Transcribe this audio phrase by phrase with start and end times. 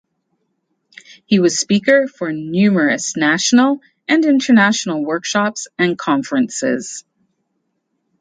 [1.27, 7.03] He was speaker for numerous national and international workshops and conferences.